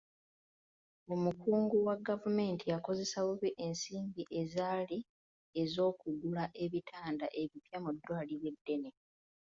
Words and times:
Omukungu 1.13 1.75
wa 1.87 1.95
gavumenti 2.07 2.65
yakozesa 2.73 3.17
bubi 3.27 3.49
ensimbi 3.65 4.23
ezaali 4.41 4.99
ez'okugula 5.61 6.43
ebitanda 6.63 7.27
ebipya 7.41 7.77
mu 7.83 7.91
ddwaliro 7.95 8.45
eddene. 8.53 8.91